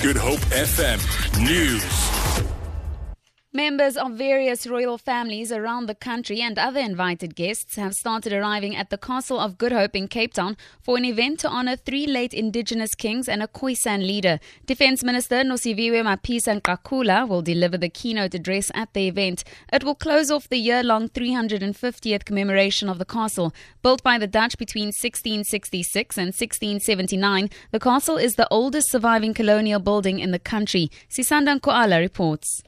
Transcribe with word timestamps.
Good 0.00 0.16
Hope 0.16 0.40
FM 0.50 0.98
News. 1.44 2.57
Members 3.54 3.96
of 3.96 4.12
various 4.12 4.66
royal 4.66 4.98
families 4.98 5.50
around 5.50 5.86
the 5.86 5.94
country 5.94 6.42
and 6.42 6.58
other 6.58 6.80
invited 6.80 7.34
guests 7.34 7.76
have 7.76 7.94
started 7.94 8.30
arriving 8.30 8.76
at 8.76 8.90
the 8.90 8.98
Castle 8.98 9.40
of 9.40 9.56
Good 9.56 9.72
Hope 9.72 9.96
in 9.96 10.06
Cape 10.06 10.34
Town 10.34 10.54
for 10.82 10.98
an 10.98 11.06
event 11.06 11.40
to 11.40 11.48
honor 11.48 11.74
three 11.74 12.06
late 12.06 12.34
indigenous 12.34 12.94
kings 12.94 13.26
and 13.26 13.42
a 13.42 13.48
Khoisan 13.48 14.06
leader. 14.06 14.38
Defense 14.66 15.02
Minister 15.02 15.36
Nosiviwe 15.36 16.02
Mapisa 16.02 16.60
Nqakula 16.60 17.26
will 17.26 17.40
deliver 17.40 17.78
the 17.78 17.88
keynote 17.88 18.34
address 18.34 18.70
at 18.74 18.92
the 18.92 19.08
event. 19.08 19.44
It 19.72 19.82
will 19.82 19.94
close 19.94 20.30
off 20.30 20.50
the 20.50 20.58
year-long 20.58 21.08
350th 21.08 22.26
commemoration 22.26 22.90
of 22.90 22.98
the 22.98 23.06
castle. 23.06 23.54
Built 23.82 24.02
by 24.02 24.18
the 24.18 24.26
Dutch 24.26 24.58
between 24.58 24.88
1666 24.88 26.18
and 26.18 26.34
1679, 26.34 27.48
the 27.70 27.80
castle 27.80 28.18
is 28.18 28.34
the 28.34 28.48
oldest 28.50 28.90
surviving 28.90 29.32
colonial 29.32 29.80
building 29.80 30.18
in 30.18 30.32
the 30.32 30.38
country. 30.38 30.90
Sisanda 31.08 31.58
Nkwala 31.58 31.98
reports. 31.98 32.62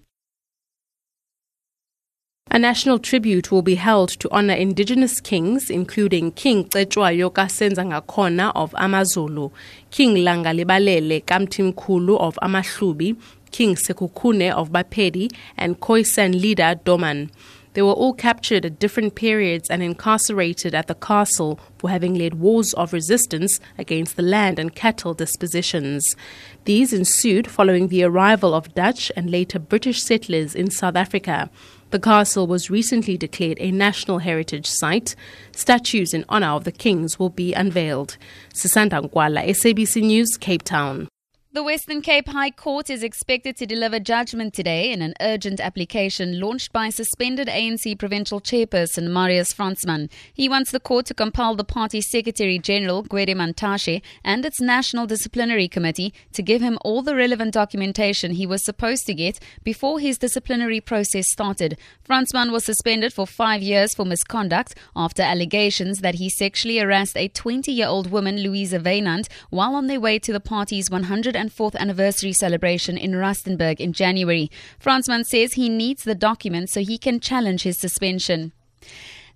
A 2.53 2.59
national 2.59 2.99
tribute 2.99 3.53
will 3.53 3.63
be 3.63 3.77
held 3.77 4.09
to 4.19 4.29
honor 4.33 4.55
indigenous 4.55 5.21
kings, 5.21 5.71
including 5.71 6.33
King 6.33 6.65
Cetshwayo 6.65 7.33
Kasenzangakhona 7.33 8.51
of 8.57 8.75
Amazulu, 8.77 9.53
King 9.93 10.17
Langalibalele 10.17 11.23
kaMthimkhulu 11.23 12.19
of 12.19 12.37
Amahlubi, 12.43 13.17
King 13.53 13.77
Sekhukhune 13.77 14.51
of 14.51 14.71
Bapedi, 14.73 15.33
and 15.57 15.79
Khoisan 15.79 16.41
leader 16.41 16.75
Doman. 16.85 17.31
They 17.80 17.84
were 17.84 17.93
all 17.93 18.12
captured 18.12 18.66
at 18.66 18.79
different 18.79 19.15
periods 19.15 19.70
and 19.70 19.83
incarcerated 19.83 20.75
at 20.75 20.87
the 20.87 20.95
castle 20.95 21.59
for 21.79 21.89
having 21.89 22.12
led 22.12 22.34
wars 22.34 22.75
of 22.75 22.93
resistance 22.93 23.59
against 23.79 24.16
the 24.16 24.23
land 24.23 24.59
and 24.59 24.75
cattle 24.75 25.15
dispositions. 25.15 26.15
These 26.66 26.93
ensued 26.93 27.47
following 27.47 27.89
the 27.89 28.03
arrival 28.03 28.53
of 28.53 28.75
Dutch 28.75 29.11
and 29.16 29.31
later 29.31 29.58
British 29.58 30.03
settlers 30.03 30.55
in 30.55 30.70
South 30.70 30.95
Africa. 30.95 31.48
The 31.89 31.98
castle 31.98 32.47
was 32.47 32.69
recently 32.69 33.17
declared 33.17 33.56
a 33.61 33.70
National 33.70 34.19
Heritage 34.19 34.67
Site. 34.67 35.17
Statues 35.53 36.12
in 36.12 36.27
honor 36.28 36.48
of 36.48 36.64
the 36.64 36.73
kings 36.73 37.19
will 37.19 37.31
be 37.31 37.55
unveiled. 37.55 38.19
Sisanda 38.53 39.01
Nkwala, 39.01 39.48
SABC 39.48 40.03
News, 40.03 40.36
Cape 40.36 40.64
Town. 40.64 41.08
The 41.53 41.65
Western 41.65 42.01
Cape 42.01 42.29
High 42.29 42.53
Court 42.53 42.91
is 42.91 43.03
expected 43.03 43.56
to 43.56 43.67
deliver 43.67 43.98
judgment 43.98 44.55
today 44.55 44.93
in 44.93 45.03
an 45.03 45.15
urgent 45.20 45.59
application 45.59 46.39
launched 46.39 46.73
by 46.73 46.91
suspended 46.91 47.48
ANC 47.48 47.98
provincial 47.98 48.41
chairperson 48.41 49.11
Marius 49.11 49.53
Fransman. 49.53 50.09
He 50.33 50.48
wants 50.48 50.70
the 50.70 50.79
court 50.79 51.07
to 51.07 51.15
compel 51.15 51.57
the 51.57 51.65
party's 51.65 52.09
Secretary 52.09 52.61
General 52.61 53.03
Gwede 53.03 53.34
Mantashe 53.34 54.01
and 54.23 54.45
its 54.47 54.61
National 54.61 55.09
Disciplinary 55.09 55.67
Committee 55.67 56.15
to 56.34 56.41
give 56.41 56.62
him 56.62 56.79
all 56.83 57.03
the 57.03 57.17
relevant 57.17 57.55
documentation 57.55 58.31
he 58.31 58.47
was 58.47 58.64
supposed 58.64 59.05
to 59.07 59.14
get 59.14 59.41
before 59.64 59.98
his 59.98 60.19
disciplinary 60.19 60.81
process 60.81 61.29
started. 61.33 61.77
Fransman 62.09 62.53
was 62.53 62.64
suspended 62.64 63.12
for 63.12 63.27
five 63.27 63.61
years 63.61 63.92
for 63.92 64.05
misconduct 64.05 64.77
after 64.95 65.23
allegations 65.23 65.98
that 65.98 66.14
he 66.14 66.29
sexually 66.29 66.79
harassed 66.79 67.17
a 67.17 67.29
20-year-old 67.29 68.09
woman, 68.09 68.37
Louisa 68.37 68.79
Wynand, 68.79 69.27
while 69.48 69.75
on 69.75 69.89
their 69.89 69.98
way 69.98 70.20
to 70.20 70.33
the 70.33 70.39
party's 70.39 70.89
100 70.89 71.39
104th 71.41 71.77
anniversary 71.77 72.33
celebration 72.33 72.98
in 72.98 73.12
Rustenburg 73.12 73.80
in 73.80 73.92
January. 73.92 74.50
Fransman 74.83 75.24
says 75.24 75.55
he 75.55 75.69
needs 75.69 76.05
the 76.05 76.14
documents 76.14 76.72
so 76.72 76.80
he 76.80 76.98
can 76.98 77.20
challenge 77.20 77.62
his 77.62 77.78
suspension. 77.78 78.52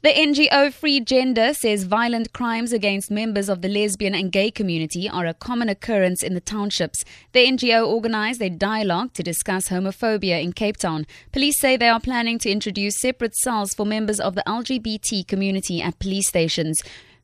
The 0.05 0.13
NGO 0.13 0.71
Free 0.71 1.01
Gender 1.01 1.55
says 1.55 1.85
violent 1.85 2.35
crimes 2.35 2.75
against 2.75 3.11
members 3.11 3.49
of 3.49 3.63
the 3.63 3.71
lesbian 3.71 4.15
and 4.15 4.31
gay 4.31 4.51
community 4.51 5.09
are 5.09 5.25
a 5.25 5.33
common 5.33 5.71
occurrence 5.71 6.23
in 6.23 6.35
the 6.35 6.43
townships. 6.43 7.07
The 7.33 7.47
NGO 7.47 7.89
organized 7.89 8.43
a 8.43 8.51
dialogue 8.51 9.15
to 9.15 9.23
discuss 9.23 9.71
homophobia 9.71 10.43
in 10.43 10.53
Cape 10.53 10.77
Town. 10.77 11.07
Police 11.33 11.59
say 11.59 11.79
they 11.79 11.89
are 11.89 12.01
planning 12.01 12.39
to 12.41 12.51
introduce 12.51 13.01
separate 13.01 13.35
cells 13.35 13.73
for 13.73 13.87
members 13.87 14.21
of 14.21 14.35
the 14.35 14.45
LGBT 14.47 15.27
community 15.27 15.81
at 15.81 15.99
police 15.99 16.29
stations. 16.29 16.83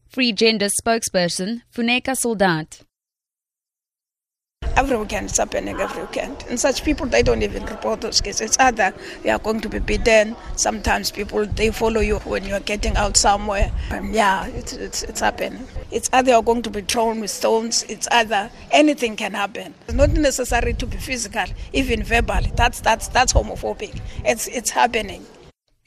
Free 0.09 0.33
Gender 0.33 0.69
spokesperson 0.69 1.61
Funeka 1.75 2.17
Soldaat. 2.17 2.81
Every 4.77 4.97
weekend 4.97 5.29
it's 5.29 5.39
happening 5.39 5.79
every 5.81 6.03
weekend. 6.05 6.45
And 6.49 6.59
such 6.59 6.85
people 6.85 7.07
they 7.07 7.23
don't 7.23 7.43
even 7.43 7.65
report 7.67 8.01
those 8.01 8.21
cases. 8.21 8.41
It's 8.41 8.59
either 8.59 8.95
they 9.23 9.31
are 9.31 9.39
going 9.39 9.61
to 9.61 9.69
be 9.69 9.79
beaten. 9.79 10.37
Sometimes 10.57 11.11
people 11.11 11.47
they 11.47 11.71
follow 11.71 12.01
you 12.01 12.19
when 12.21 12.45
you 12.45 12.55
are 12.55 12.61
getting 12.61 12.97
out 12.97 13.17
somewhere. 13.17 13.71
And 13.91 14.15
yeah, 14.15 14.47
it's 14.47 14.73
it's 14.73 15.03
it's 15.03 15.21
happening. 15.21 15.67
It's 15.91 16.09
either 16.13 16.31
you're 16.33 16.43
going 16.43 16.63
to 16.63 16.71
be 16.71 16.83
thrown 16.83 17.21
with 17.21 17.31
stones. 17.31 17.85
It's 17.89 18.09
either 18.11 18.51
anything 18.71 19.17
can 19.17 19.35
happen. 19.35 19.75
It's 19.87 19.95
not 19.95 20.11
necessary 20.11 20.75
to 20.75 20.87
be 20.87 20.97
physical, 20.97 21.47
even 21.73 22.03
verbal. 22.03 22.43
That's 22.55 22.81
that's 22.81 23.09
that's 23.09 23.33
homophobic. 23.33 24.01
It's 24.25 24.47
it's 24.49 24.71
happening. 24.71 25.27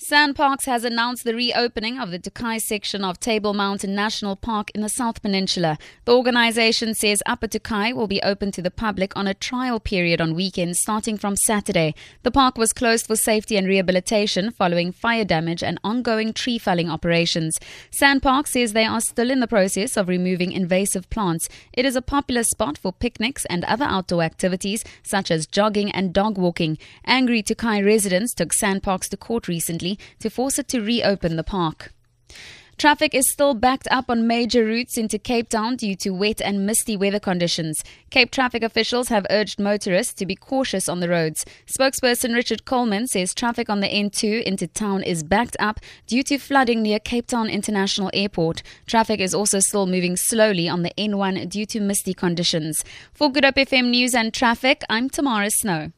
SANParks 0.09 0.65
has 0.65 0.83
announced 0.83 1.23
the 1.23 1.33
reopening 1.33 1.97
of 1.97 2.11
the 2.11 2.19
Tokai 2.19 2.57
section 2.57 3.05
of 3.05 3.21
Table 3.21 3.53
Mountain 3.53 3.95
National 3.95 4.35
Park 4.35 4.69
in 4.75 4.81
the 4.81 4.89
South 4.89 5.21
Peninsula. 5.21 5.77
The 6.03 6.13
organization 6.13 6.93
says 6.93 7.23
Upper 7.25 7.47
Tokai 7.47 7.93
will 7.93 8.07
be 8.07 8.21
open 8.21 8.51
to 8.51 8.61
the 8.61 8.69
public 8.69 9.15
on 9.15 9.27
a 9.27 9.33
trial 9.33 9.79
period 9.79 10.19
on 10.19 10.35
weekends 10.35 10.79
starting 10.81 11.17
from 11.17 11.37
Saturday. 11.37 11.95
The 12.23 12.31
park 12.31 12.57
was 12.57 12.73
closed 12.73 13.07
for 13.07 13.15
safety 13.15 13.55
and 13.55 13.65
rehabilitation 13.65 14.51
following 14.51 14.91
fire 14.91 15.23
damage 15.23 15.63
and 15.63 15.79
ongoing 15.85 16.33
tree 16.33 16.57
felling 16.57 16.89
operations. 16.89 17.57
SANParks 17.89 18.49
says 18.49 18.73
they 18.73 18.83
are 18.83 18.99
still 18.99 19.31
in 19.31 19.39
the 19.39 19.47
process 19.47 19.95
of 19.95 20.09
removing 20.09 20.51
invasive 20.51 21.09
plants. 21.11 21.47
It 21.71 21.85
is 21.85 21.95
a 21.95 22.01
popular 22.01 22.43
spot 22.43 22.77
for 22.77 22.91
picnics 22.91 23.45
and 23.45 23.63
other 23.63 23.85
outdoor 23.85 24.23
activities 24.23 24.83
such 25.01 25.31
as 25.31 25.47
jogging 25.47 25.91
and 25.91 26.13
dog 26.13 26.37
walking. 26.37 26.77
Angry 27.05 27.41
Tokai 27.41 27.81
residents 27.81 28.33
took 28.33 28.49
SANParks 28.49 29.07
to 29.07 29.15
court 29.15 29.47
recently 29.47 29.92
to 30.19 30.29
force 30.29 30.59
it 30.59 30.67
to 30.69 30.81
reopen 30.81 31.35
the 31.35 31.43
park. 31.43 31.91
Traffic 32.77 33.13
is 33.13 33.31
still 33.31 33.53
backed 33.53 33.87
up 33.91 34.09
on 34.09 34.27
major 34.27 34.65
routes 34.65 34.97
into 34.97 35.17
Cape 35.17 35.47
Town 35.47 35.77
due 35.77 35.95
to 35.97 36.09
wet 36.09 36.41
and 36.41 36.65
misty 36.65 36.97
weather 36.97 37.19
conditions. 37.19 37.81
Cape 38.09 38.29
traffic 38.29 38.61
officials 38.61 39.07
have 39.07 39.25
urged 39.29 39.57
motorists 39.57 40.13
to 40.15 40.25
be 40.25 40.35
cautious 40.35 40.89
on 40.89 40.99
the 40.99 41.07
roads. 41.07 41.45
Spokesperson 41.65 42.33
Richard 42.33 42.65
Coleman 42.65 43.07
says 43.07 43.33
traffic 43.33 43.69
on 43.69 43.79
the 43.79 43.87
N2 43.87 44.43
into 44.43 44.67
town 44.67 45.01
is 45.01 45.23
backed 45.23 45.55
up 45.59 45.79
due 46.07 46.23
to 46.23 46.37
flooding 46.37 46.81
near 46.81 46.99
Cape 46.99 47.27
Town 47.27 47.47
International 47.47 48.09
Airport. 48.13 48.63
Traffic 48.85 49.21
is 49.21 49.33
also 49.33 49.59
still 49.59 49.85
moving 49.85 50.17
slowly 50.17 50.67
on 50.67 50.81
the 50.81 50.91
N1 50.97 51.47
due 51.47 51.65
to 51.67 51.79
misty 51.79 52.13
conditions. 52.13 52.83
For 53.13 53.31
Good 53.31 53.45
Hope 53.45 53.55
FM 53.55 53.91
News 53.91 54.13
and 54.13 54.33
Traffic, 54.33 54.83
I'm 54.89 55.09
Tamara 55.09 55.51
Snow. 55.51 55.93